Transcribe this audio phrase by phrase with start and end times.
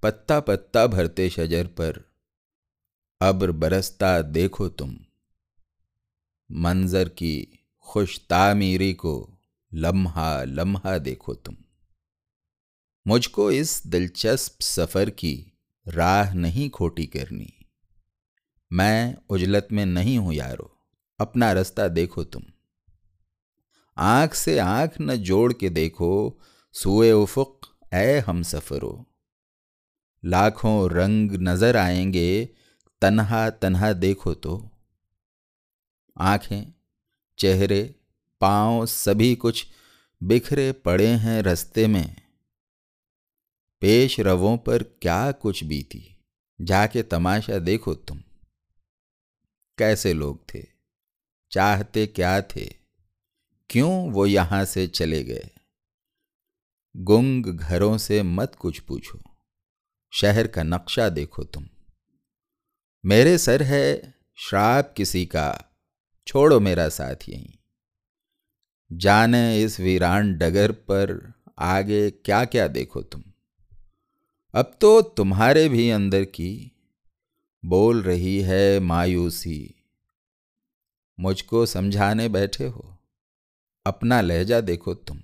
[0.00, 1.96] پتا پتا بھرتے شجر پر۔
[3.20, 4.96] ابر برستا دیکھو تم۔
[6.48, 7.46] منظر کی
[7.78, 9.36] خوش تعمیری کو
[9.72, 11.52] لمحہ لمحہ دیکھو تم۔
[13.04, 15.50] مجھ کو اس دلچسپ سفر کی
[15.96, 17.46] راہ نہیں کھوٹی کرنی۔
[18.70, 20.68] میں اجلت میں نہیں ہوں یارو،
[21.18, 22.40] اپنا رستہ دیکھو تم۔
[23.96, 26.30] آنکھ سے آنکھ نہ جوڑ کے دیکھو،
[26.72, 29.17] سوئے افق، اے ہم سفرو۔
[30.22, 32.46] لاکھوں رنگ نظر آئیں گے،
[33.00, 34.68] تنہا تنہا دیکھو تو۔
[36.14, 36.64] آنکھیں،
[37.36, 37.88] چہرے،
[38.38, 39.66] پاؤں، سبھی کچھ
[40.20, 42.04] بکھرے پڑے ہیں رستے میں۔
[43.78, 46.08] پیش رووں پر کیا کچھ بھی تھی
[46.66, 48.18] جا کے تماشا دیکھو تم۔
[49.76, 50.62] کیسے لوگ تھے؟
[51.48, 52.68] چاہتے کیا تھے؟
[53.68, 55.44] کیوں وہ یہاں سے چلے گئے؟
[57.08, 59.27] گنگ گھروں سے مت کچھ پوچھو۔
[60.10, 61.64] شہر کا نقشہ دیکھو تم۔
[63.02, 64.00] میرے سر ہے
[64.34, 65.54] شراپ کسی کا،
[66.26, 67.58] چھوڑو میرا ساتھ یہیں۔
[69.00, 71.18] جانے اس ویران ڈگر پر
[71.56, 73.20] آگے کیا کیا دیکھو تم۔
[74.52, 76.68] اب تو تمہارے بھی اندر کی
[77.62, 79.68] بول رہی ہے مایوسی۔
[81.18, 82.90] مجھ کو سمجھانے بیٹھے ہو،
[83.84, 85.18] اپنا لہجہ دیکھو تم۔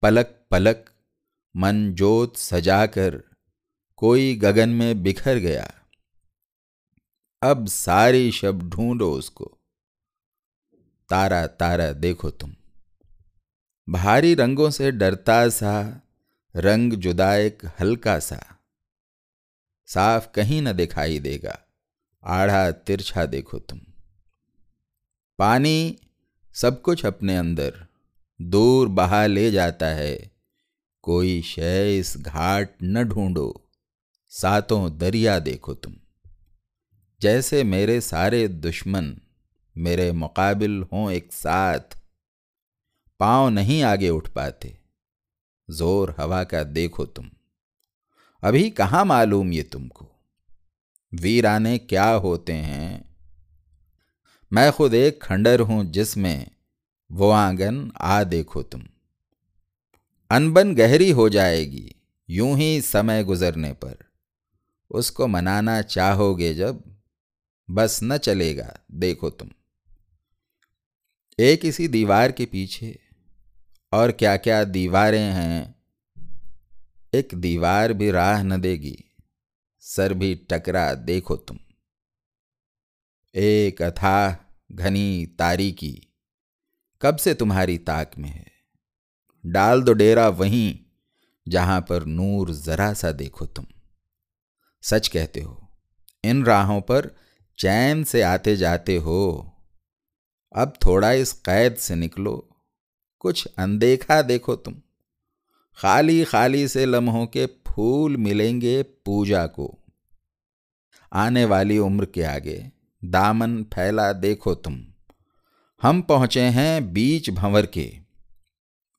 [0.00, 0.90] پلک پلک
[1.54, 3.14] من جوت سجا کر
[3.96, 5.66] کوئی گگن میں بکھر گیا۔
[7.40, 9.54] اب ساری شب ڈھونڈو اس کو۔
[11.08, 12.50] تارا تارا، دیکھو تم۔
[13.92, 15.90] بھاری رنگوں سے ڈرتا سا،
[16.54, 18.38] رنگ جدا ایک ہلکا سا۔
[19.86, 21.54] صاف کہیں نہ دکھائی دے گا۔
[22.20, 23.78] آڑھا، ترچھا دیکھو تم۔
[25.36, 25.94] پانی
[26.54, 27.70] سب کچھ اپنے اندر،
[28.38, 30.18] دور بہا لے جاتا ہے۔
[31.00, 33.63] کوئی شے اس گھاٹ نہ ڈھونڈو۔
[34.40, 35.90] ساتوں دریا دیکھو تم۔
[37.18, 39.14] جیسے میرے سارے دشمن
[39.76, 41.98] میرے مقابل ہوں ایک ساتھ،
[43.18, 44.68] پاؤں نہیں آگے اٹھ پاتے،
[45.68, 47.28] زور ہوا کا دیکھو تم۔
[48.42, 50.08] ابھی کہاں معلوم یہ تم کو؟
[51.20, 53.02] ویرانے کیا ہوتے ہیں؟
[54.50, 56.44] میں خود ایک کھنڈر ہوں جس میں
[57.10, 58.80] وہ آنگن آ دیکھو تم۔
[60.30, 61.88] انبن گہری ہو جائے گی،
[62.28, 63.94] یوں ہی سمے گزرنے پر۔
[64.94, 66.76] اس کو منانا چاہو گے جب
[67.68, 69.48] بس نہ چلے گا، دیکھو تم۔
[71.38, 72.92] ایک اسی دیوار کے پیچھے
[73.90, 75.64] اور کیا کیا دیواریں ہیں،
[77.12, 78.96] ایک دیوار بھی راہ نہ دے گی،
[79.80, 81.56] سر بھی ٹکرا، دیکھو تم۔
[83.32, 84.36] ایک اتھا
[84.78, 86.00] گھنی تاریکی،
[86.98, 88.48] کب سے تمہاری تاک میں ہے؟
[89.52, 90.82] ڈال دو ڈیرا وہیں
[91.50, 93.64] جہاں پر نور ذرا سا دیکھو تم۔
[94.84, 95.60] سچ کہتے ہو۔
[96.22, 97.06] ان راہوں پر
[97.56, 99.42] چین سے آتے جاتے ہو۔
[100.50, 102.40] اب تھوڑا اس قید سے نکلو۔
[103.18, 104.72] کچھ اندیکھا دیکھو تم۔
[105.76, 109.76] خالی خالی سے لمحوں کے پھول ملیں گے پوجا کو۔
[111.10, 112.60] آنے والی عمر کے آگے
[113.00, 114.80] دامن پھیلا دیکھو تم۔
[115.84, 117.90] ہم پہنچے ہیں بیچ بھنور کے۔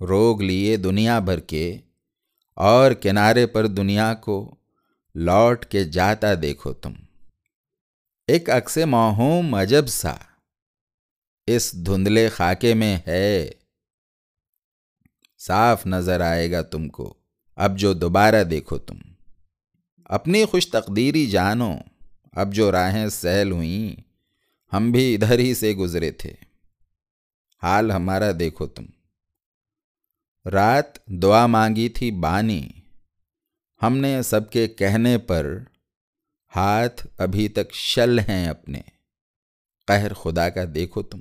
[0.00, 1.78] روگ لیے دنیا بھر کے
[2.54, 4.56] اور کنارے پر دنیا کو۔
[5.14, 6.92] لوٹ کے جاتا دیکھو تم۔
[8.26, 10.14] ایک عکس ماہوم عجب سا۔
[11.46, 13.50] اس دھندلے خاکے میں ہے۔
[15.38, 17.14] صاف نظر آئے گا تم کو۔
[17.56, 18.94] اب جو دوبارہ دیکھو تم۔
[20.04, 21.74] اپنی خوش تقدیری جانو۔
[22.32, 24.00] اب جو راہیں سہل ہوئیں۔
[24.72, 26.32] ہم بھی ادھر ہی سے گزرے تھے۔
[27.62, 28.86] حال ہمارا دیکھو تم۔
[30.48, 32.68] رات دعا مانگی تھی بانی۔
[33.82, 35.58] ہم نے سب کے کہنے پر
[36.56, 38.80] ہاتھ ابھی تک شل ہیں اپنے۔
[39.86, 41.18] قہر خدا کا دیکھو تم۔